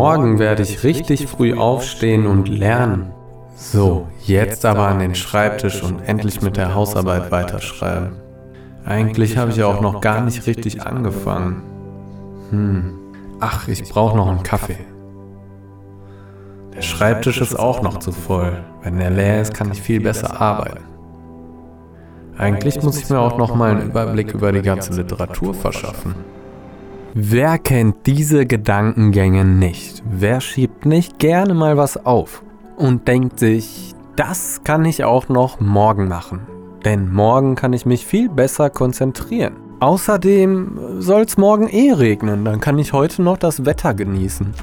[0.00, 3.12] Morgen werde ich richtig früh aufstehen und lernen.
[3.54, 8.12] So, jetzt aber an den Schreibtisch und endlich mit der Hausarbeit weiterschreiben.
[8.86, 11.62] Eigentlich habe ich ja auch noch gar nicht richtig angefangen.
[12.48, 12.94] Hm.
[13.40, 14.78] Ach, ich brauche noch einen Kaffee.
[16.74, 18.56] Der Schreibtisch ist auch noch zu voll.
[18.82, 20.84] Wenn er leer ist, kann ich viel besser arbeiten.
[22.38, 26.14] Eigentlich muss ich mir auch noch mal einen Überblick über die ganze Literatur verschaffen.
[27.14, 30.00] Wer kennt diese Gedankengänge nicht?
[30.08, 32.44] Wer schiebt nicht gerne mal was auf
[32.76, 36.42] und denkt sich, das kann ich auch noch morgen machen?
[36.84, 39.54] Denn morgen kann ich mich viel besser konzentrieren.
[39.80, 44.54] Außerdem soll es morgen eh regnen, dann kann ich heute noch das Wetter genießen.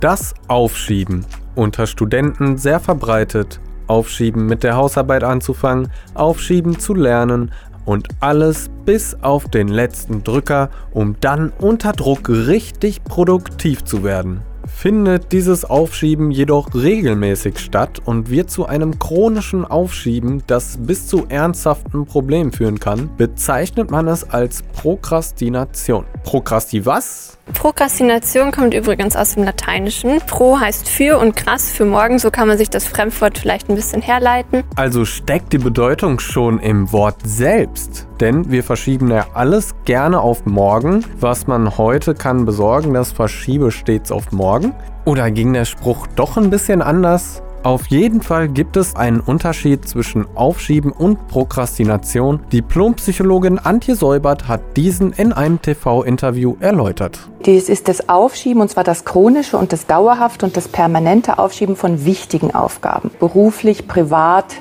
[0.00, 7.50] Das Aufschieben, unter Studenten sehr verbreitet, Aufschieben mit der Hausarbeit anzufangen, Aufschieben zu lernen,
[7.84, 14.42] und alles bis auf den letzten Drücker, um dann unter Druck richtig produktiv zu werden.
[14.66, 21.26] Findet dieses Aufschieben jedoch regelmäßig statt und wird zu einem chronischen Aufschieben, das bis zu
[21.28, 26.06] ernsthaften Problemen führen kann, bezeichnet man es als Prokrastination.
[26.24, 27.38] Prokrasti was?
[27.52, 30.20] Prokrastination kommt übrigens aus dem Lateinischen.
[30.26, 33.74] Pro heißt für und krass für morgen, so kann man sich das Fremdwort vielleicht ein
[33.74, 34.64] bisschen herleiten.
[34.76, 38.06] Also steckt die Bedeutung schon im Wort selbst.
[38.20, 41.04] Denn wir verschieben ja alles gerne auf morgen.
[41.20, 44.74] Was man heute kann besorgen, das verschiebe stets auf morgen.
[45.04, 47.42] Oder ging der Spruch doch ein bisschen anders?
[47.64, 52.40] Auf jeden Fall gibt es einen Unterschied zwischen Aufschieben und Prokrastination.
[52.52, 57.18] Diplompsychologin Antje Säubert hat diesen in einem TV-Interview erläutert.
[57.46, 61.74] Dies ist das Aufschieben, und zwar das chronische und das dauerhafte und das permanente Aufschieben
[61.74, 63.10] von wichtigen Aufgaben.
[63.18, 64.56] Beruflich, privat,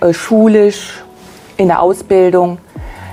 [0.00, 1.04] äh, schulisch,
[1.56, 2.58] in der Ausbildung.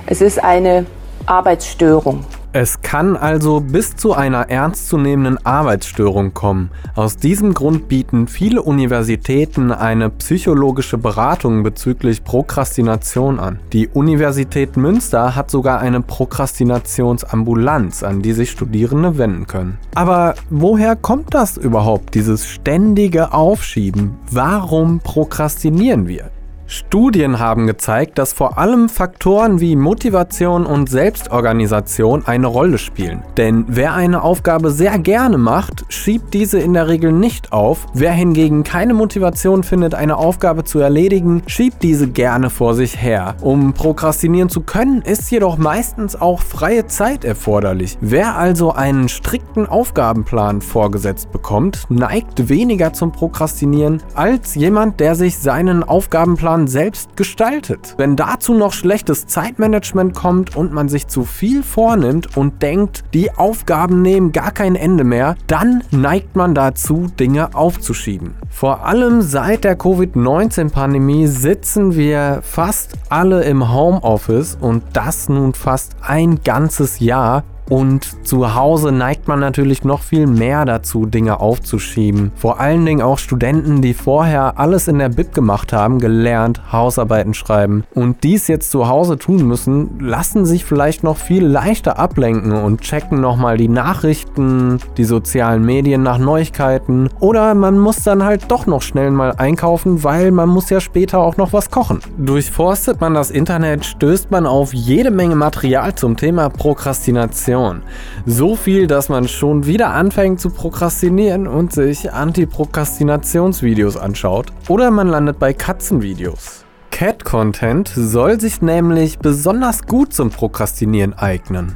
[0.07, 0.87] Es ist eine
[1.27, 2.25] Arbeitsstörung.
[2.59, 6.71] Es kann also bis zu einer ernstzunehmenden Arbeitsstörung kommen.
[6.95, 13.59] Aus diesem Grund bieten viele Universitäten eine psychologische Beratung bezüglich Prokrastination an.
[13.73, 19.77] Die Universität Münster hat sogar eine Prokrastinationsambulanz, an die sich Studierende wenden können.
[19.93, 24.17] Aber woher kommt das überhaupt, dieses ständige Aufschieben?
[24.31, 26.31] Warum prokrastinieren wir?
[26.69, 33.23] Studien haben gezeigt, dass vor allem Faktoren wie Motivation und Selbstorganisation eine Rolle spielen.
[33.37, 37.85] Denn wer eine Aufgabe sehr gerne macht, schiebt diese in der Regel nicht auf.
[37.93, 43.35] Wer hingegen keine Motivation findet, eine Aufgabe zu erledigen, schiebt diese gerne vor sich her.
[43.41, 47.97] Um prokrastinieren zu können, ist jedoch meistens auch freie Zeit erforderlich.
[48.01, 55.37] Wer also einen strikten Aufgabenplan vorgesetzt bekommt, neigt weniger zum Prokrastinieren als jemand, der sich
[55.37, 57.93] seinen Aufgabenplan man selbst gestaltet.
[57.97, 63.31] Wenn dazu noch schlechtes Zeitmanagement kommt und man sich zu viel vornimmt und denkt, die
[63.31, 68.33] Aufgaben nehmen gar kein Ende mehr, dann neigt man dazu, Dinge aufzuschieben.
[68.49, 75.95] Vor allem seit der Covid-19-Pandemie sitzen wir fast alle im Homeoffice und das nun fast
[76.01, 82.31] ein ganzes Jahr und zu Hause neigt man natürlich noch viel mehr dazu, Dinge aufzuschieben.
[82.35, 87.33] Vor allen Dingen auch Studenten, die vorher alles in der Bib gemacht haben, gelernt, Hausarbeiten
[87.33, 92.53] schreiben und dies jetzt zu Hause tun müssen, lassen sich vielleicht noch viel leichter ablenken
[92.53, 98.45] und checken nochmal die Nachrichten, die sozialen Medien nach Neuigkeiten oder man muss dann halt
[98.49, 101.99] doch noch schnell mal einkaufen, weil man muss ja später auch noch was kochen.
[102.17, 107.81] Durchforstet man das Internet, stößt man auf jede Menge Material zum Thema Prokrastination Motivation.
[108.25, 114.47] So viel, dass man schon wieder anfängt zu prokrastinieren und sich Anti-Prokrastinationsvideos anschaut.
[114.67, 116.63] Oder man landet bei Katzenvideos.
[116.91, 121.75] Cat-Content soll sich nämlich besonders gut zum Prokrastinieren eignen.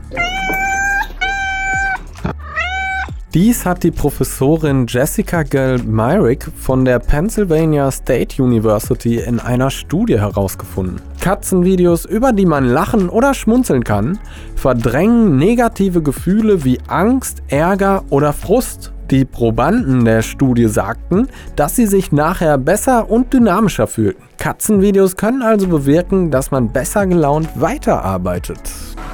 [3.34, 10.20] Dies hat die Professorin Jessica Gell Myrick von der Pennsylvania State University in einer Studie
[10.20, 11.02] herausgefunden.
[11.22, 14.20] Katzenvideos, über die man lachen oder schmunzeln kann,
[14.56, 18.92] verdrängen negative Gefühle wie Angst, Ärger oder Frust.
[19.12, 24.24] Die Probanden der Studie sagten, dass sie sich nachher besser und dynamischer fühlten.
[24.38, 28.62] Katzenvideos können also bewirken, dass man besser gelaunt weiterarbeitet.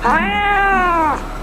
[0.04, 1.37] Ah!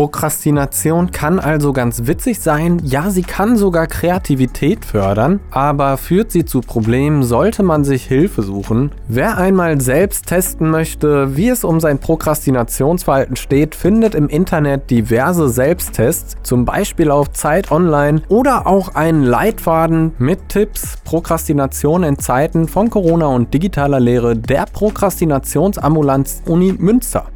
[0.00, 6.46] Prokrastination kann also ganz witzig sein, ja, sie kann sogar Kreativität fördern, aber führt sie
[6.46, 8.92] zu Problemen, sollte man sich Hilfe suchen.
[9.08, 15.50] Wer einmal selbst testen möchte, wie es um sein Prokrastinationsverhalten steht, findet im Internet diverse
[15.50, 22.68] Selbsttests, zum Beispiel auf Zeit Online oder auch einen Leitfaden mit Tipps Prokrastination in Zeiten
[22.68, 27.26] von Corona und digitaler Lehre der Prokrastinationsambulanz Uni Münster.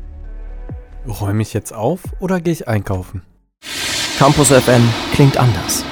[1.07, 3.23] Räume ich jetzt auf oder gehe ich einkaufen?
[4.19, 5.85] Campus FM klingt anders.